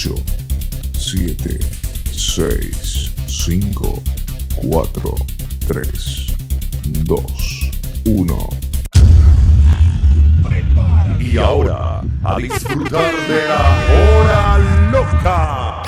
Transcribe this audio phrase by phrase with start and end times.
[0.00, 0.14] 8,
[0.94, 1.58] 7,
[2.10, 4.02] 6, 5,
[4.56, 5.14] 4,
[5.68, 6.26] 3,
[7.04, 7.70] 2,
[8.06, 8.48] 1.
[11.20, 13.60] Y ahora, a disfrutar de la
[13.92, 14.58] hora
[14.90, 15.82] loca.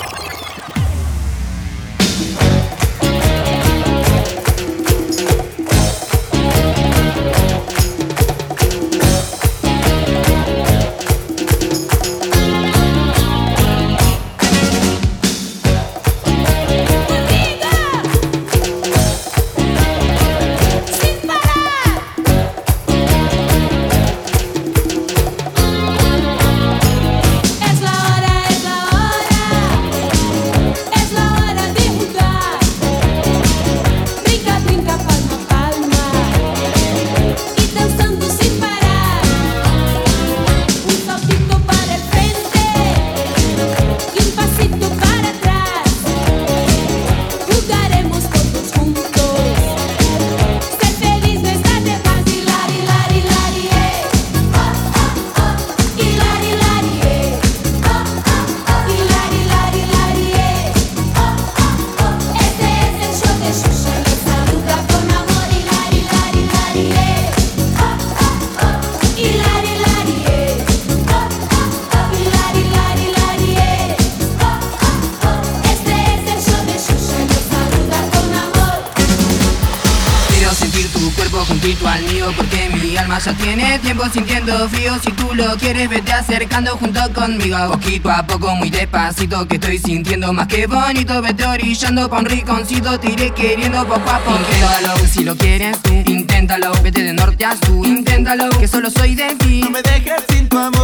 [83.25, 84.99] Ya tiene tiempo sintiendo frío.
[85.03, 87.57] Si tú lo quieres vete acercando junto conmigo.
[87.73, 91.23] Poquito a poco muy despacito que estoy sintiendo más que bonito.
[91.23, 94.39] Vete orillando pa' un rinconcito te iré queriendo poco a poco.
[94.39, 96.73] Inténtalo si lo quieres tú, inténtalo.
[96.83, 99.61] Vete de norte a sur, inténtalo que solo soy de ti.
[99.63, 100.83] No me dejes sin tu amor.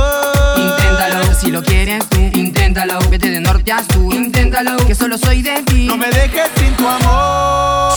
[0.56, 2.98] Inténtalo si lo quieres tú, inténtalo.
[3.10, 5.86] Vete de norte a sur, inténtalo que solo soy de ti.
[5.86, 7.94] No me dejes sin tu amor.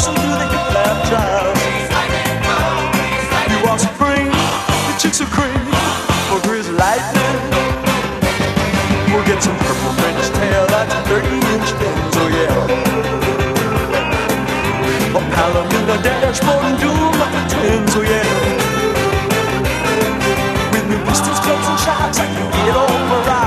[0.00, 1.56] person do the hip lap jive.
[3.50, 4.32] He walks spring,
[4.88, 5.60] the chicks are cream,
[6.28, 7.36] for grizzly lightning.
[9.12, 12.64] We'll get some purple French tail, that's a 30 inch fins, oh yeah.
[15.18, 18.28] A palomino dashboard and doom them like twins, oh yeah.
[20.72, 23.39] With new pistols, clubs, and shots, I can get over.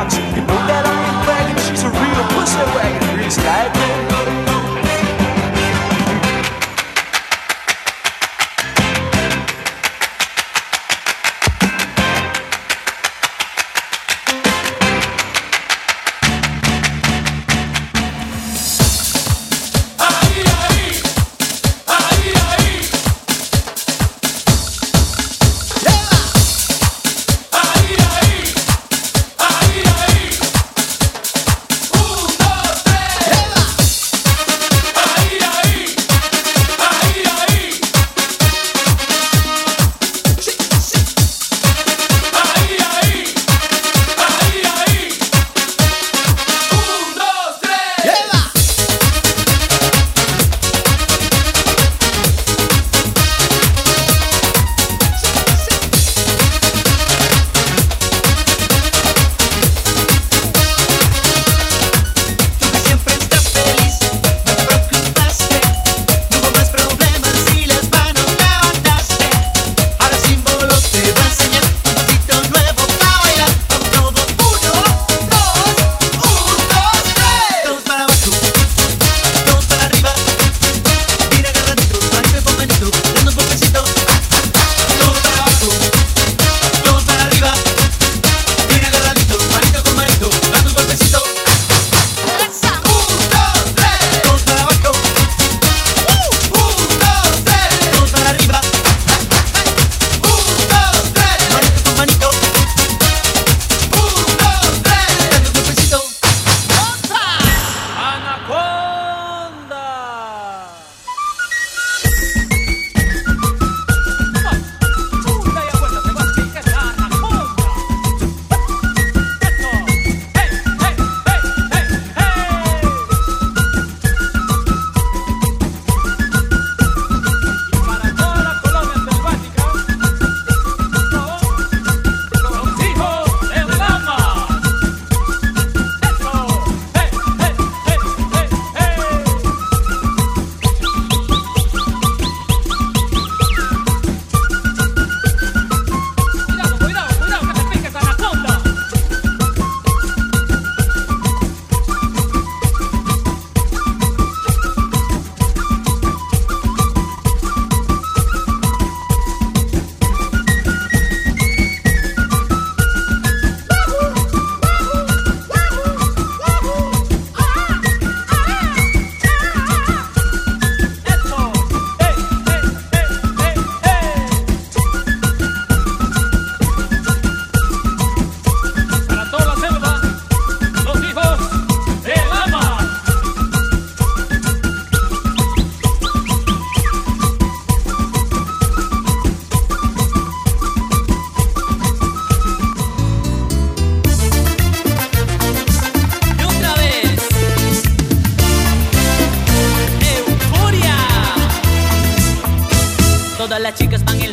[203.54, 204.33] Todas las chicas van en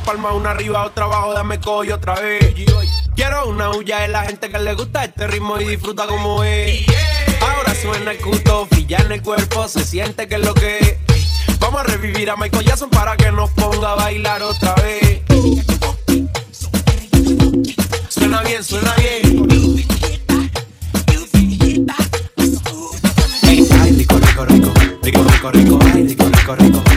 [0.00, 2.54] palma, una arriba, otra abajo, dame coño otra vez.
[3.14, 6.86] Quiero una huya de la gente que le gusta este ritmo y disfruta como es.
[7.40, 10.96] Ahora suena el cuto, ya en el cuerpo, se siente que es lo que es.
[11.58, 15.22] Vamos a revivir a Michael Jackson para que nos ponga a bailar otra vez.
[18.08, 19.86] Suena bien, suena bien.
[23.80, 26.89] Ay, rico, rico, rico, rico, rico, rico, ay, rico, rico, rico,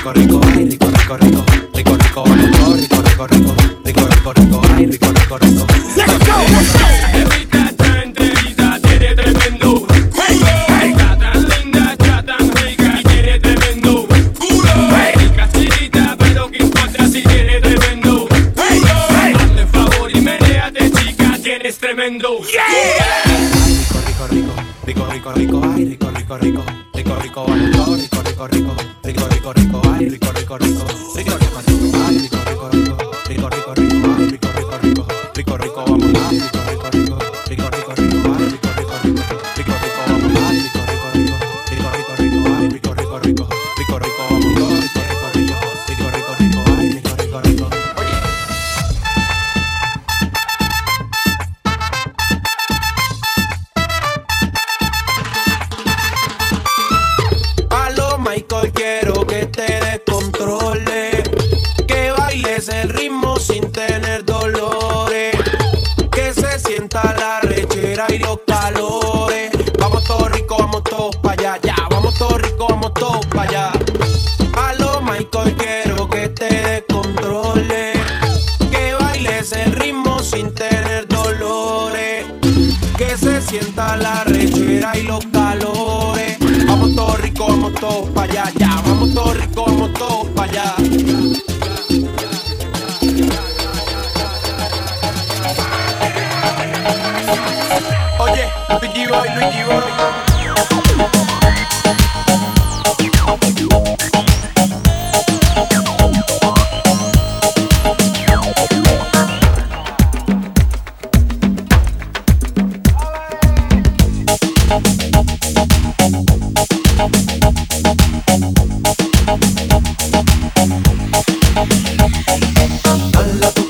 [0.00, 4.60] rico, rico, ay, rico, rico, rico, rico, rico, rico, rico, rico, rico, rico, rico, rico,
[4.74, 5.69] rico, rico, rico.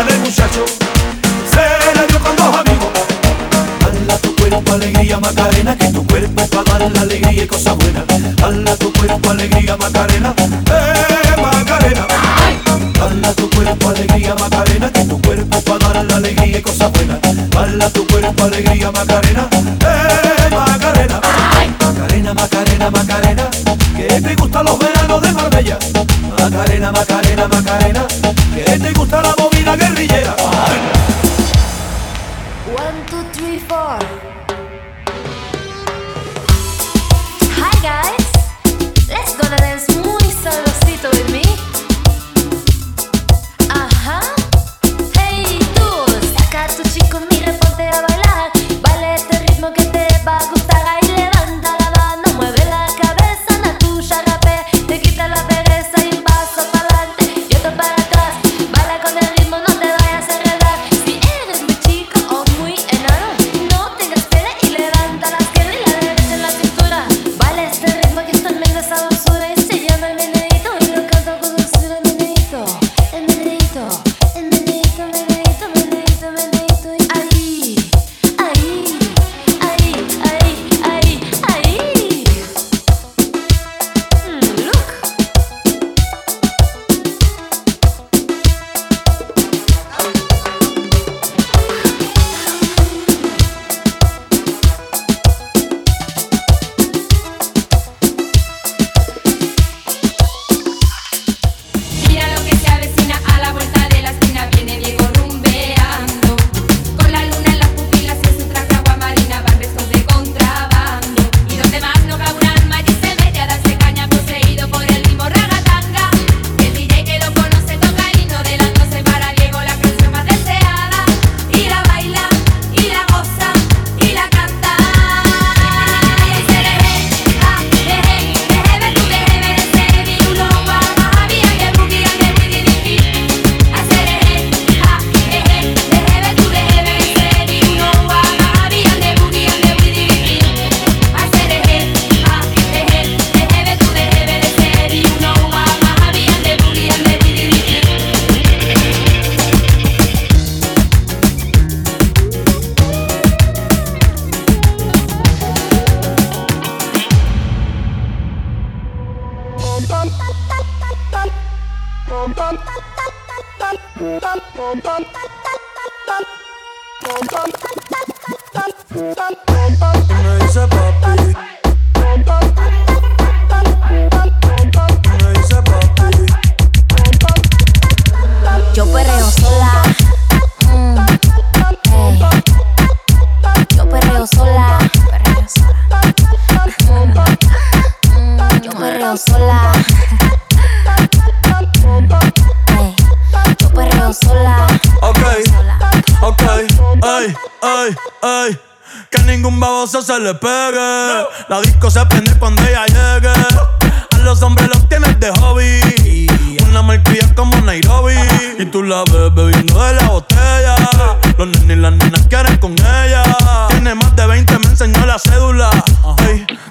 [0.00, 0.64] bandera del muchacho
[1.50, 2.88] se la dio con dos amigos.
[3.84, 7.76] Hala tu cuerpo alegría Macarena que tu cuerpo es para dar la alegría y cosas
[7.76, 8.04] buenas
[8.42, 12.06] Hala tu cuerpo alegría Macarena eh Macarena.
[13.00, 16.92] Hala tu cuerpo alegría Macarena que tu cuerpo es para dar la alegría y cosas
[16.92, 17.18] buenas
[17.56, 21.20] Hala tu cuerpo alegría Macarena eh Macarena.
[21.80, 23.50] Macarena, Macarena, Macarena,
[23.96, 25.78] que te gustan los veranos de Marbella.
[26.38, 27.99] Macarena, Macarena, Macarena,
[29.76, 30.09] una.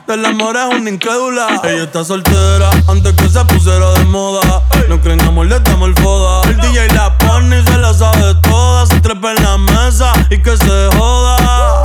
[0.09, 1.61] El amor es una incrédula.
[1.63, 4.63] Ella está soltera antes que se pusiera de moda.
[4.87, 6.49] No creen amor, le damos el foda.
[6.49, 8.87] El DJ la pone y se la sabe toda.
[8.87, 11.83] Se trepa en la mesa y que se joda.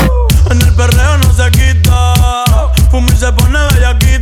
[0.50, 2.14] En el perreo no se quita.
[2.90, 4.13] Fumir se pone bellaquita.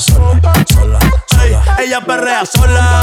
[0.00, 0.40] sola,
[0.72, 1.76] sola, sola.
[1.78, 3.00] Ella perrea sola.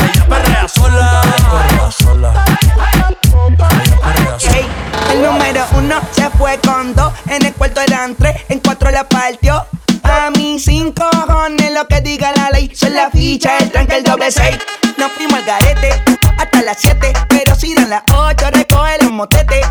[0.00, 1.22] Ella perrea sola.
[1.90, 2.44] Sola.
[5.10, 9.04] El número uno se fue con dos, en el cuarto eran tres, en cuatro la
[9.04, 9.66] partió.
[10.04, 14.04] A mí sin cojones lo que diga la ley, son la ficha, el tranque, el
[14.04, 14.56] doble seis.
[14.98, 16.02] Nos fuimos al garete
[16.38, 19.66] hasta las siete, pero si dan las ocho recoge los motetes.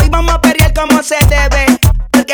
[0.00, 1.67] Hoy vamos a pelear como se debe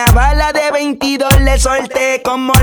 [0.00, 2.54] una bala de 22 le solté como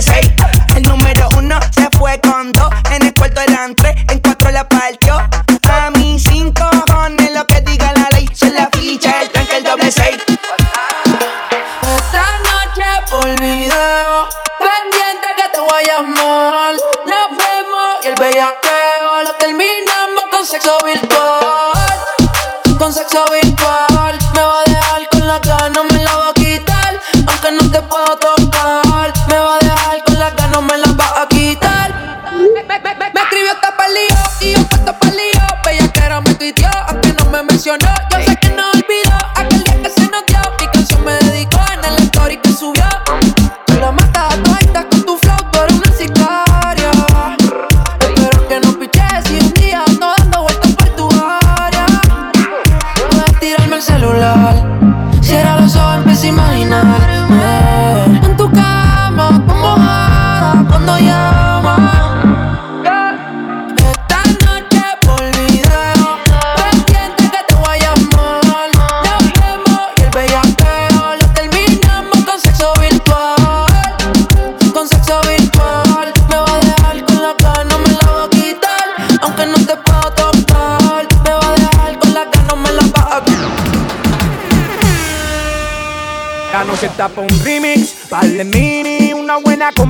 [0.00, 0.29] say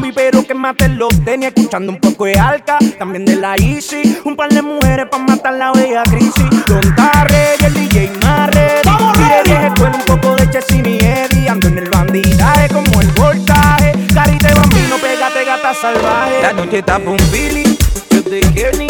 [0.00, 4.18] combi, pero que mate los tenis, escuchando un poco de alca, también de la Easy,
[4.24, 6.64] un par de mujeres pa' matar la bella crisis.
[6.66, 11.48] Don Tarre y el DJ Marre, tire vieja escuela, un poco de Chessy y Eddie,
[11.48, 16.42] ando en el bandidaje como el voltaje, carita de bambino, pégate gata salvaje.
[16.42, 17.78] La noche está un Billy,
[18.10, 18.89] yo te quiero ninguna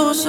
[0.00, 0.24] Ojos.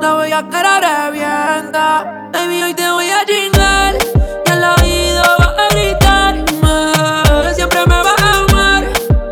[0.00, 2.30] La bella cara revienta.
[2.32, 3.96] Baby, hoy te voy a chingar.
[4.46, 7.54] Y la vida vas a gritarme.
[7.54, 8.84] Siempre me vas a amar.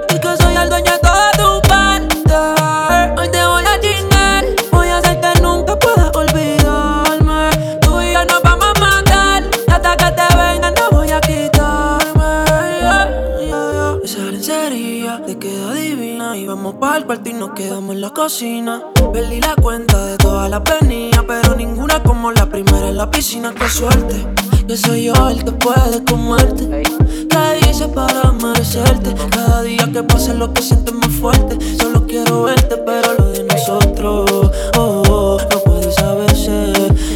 [0.09, 3.21] Y que soy el dueño de toda tu parte.
[3.21, 4.45] Hoy te voy a chingar.
[4.73, 7.51] Voy a hacer que nunca puedas olvidarme.
[7.81, 9.43] Tú y yo nos vamos a matar.
[9.67, 12.45] Y hasta que te venga no voy a quitarme.
[12.81, 13.09] Yeah,
[13.41, 13.97] yeah, yeah.
[14.05, 16.37] Esa lencería te queda divina.
[16.37, 18.83] Y vamos para el cuarto y nos quedamos en la cocina.
[19.13, 23.53] Perdí la cuenta de todas las venidas, pero ninguna como la primera en la piscina.
[23.53, 24.27] Qué suerte,
[24.69, 26.83] que soy yo el que puede comerte.
[27.29, 29.15] Te hice para merecerte.
[29.31, 31.59] Cada día que pasa lo que sientes más fuerte.
[31.77, 36.73] Solo quiero verte, pero lo de nosotros oh, oh, no puede saberse.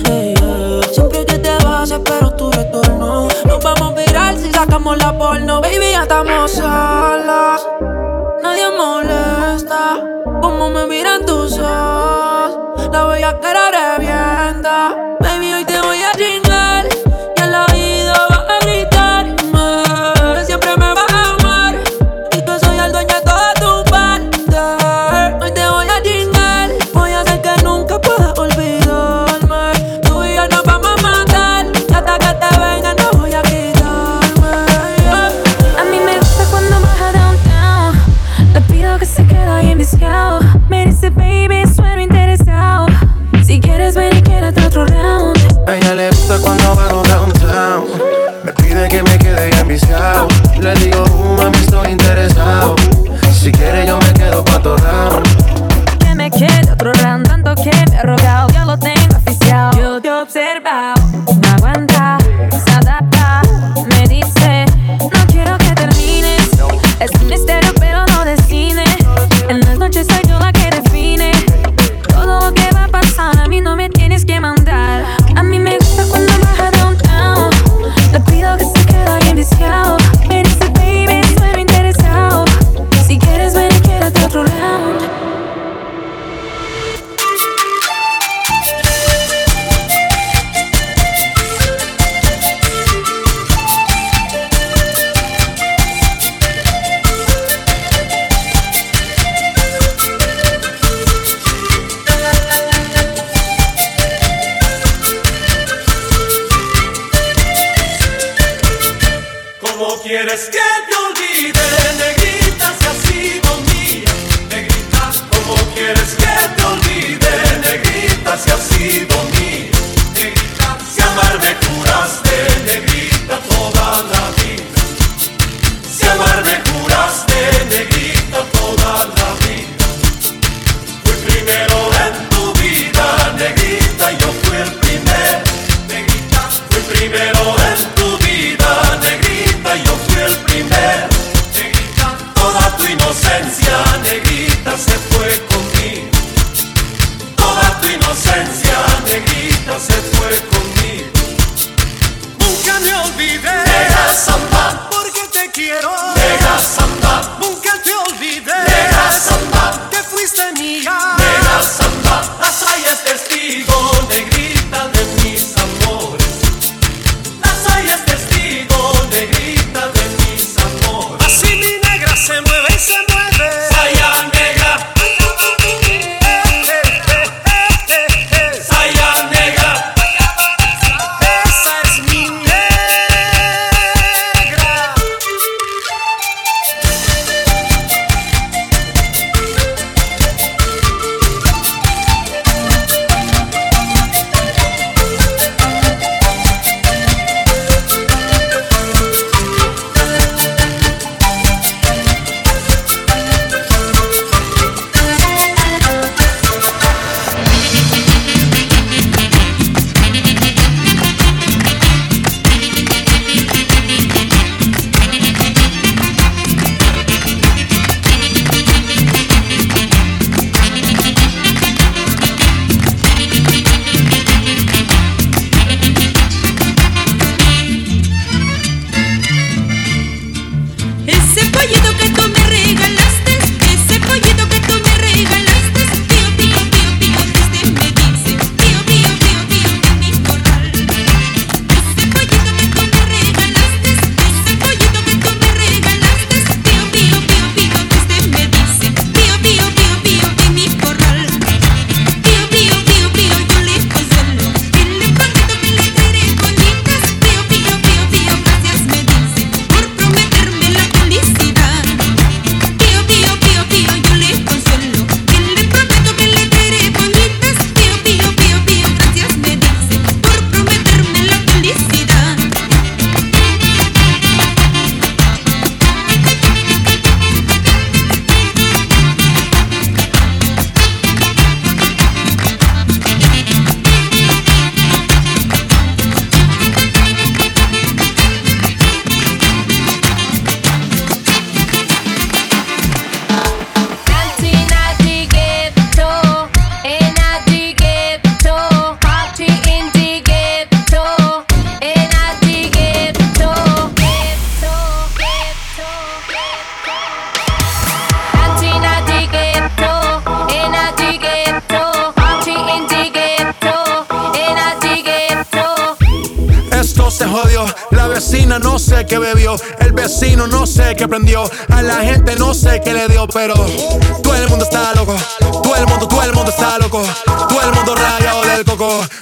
[0.06, 0.34] Hey.
[0.92, 3.28] Siempre que te vas, espero tu retorno.
[3.44, 7.66] Nos vamos a viral si sacamos la porno, baby, ya estamos solas.
[8.42, 9.33] Nadie molesta.
[12.94, 15.13] La bella cara revienta.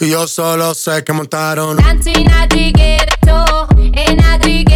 [0.02, 1.76] Y yo solo sé que montaron.
[1.76, 4.71] Dancing, I dig it, so, and I dig it.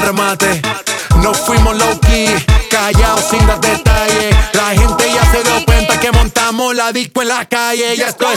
[0.00, 0.62] de remate.
[1.46, 2.28] Fuimos low key,
[2.70, 4.34] callados sin dar detalles.
[4.52, 7.96] La gente ya se dio cuenta que montamos la disco en la calle.
[7.96, 8.36] Ya estoy.